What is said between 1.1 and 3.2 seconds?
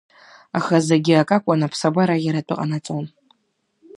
акакәын аԥсабара иара атәы ҟанаҵон.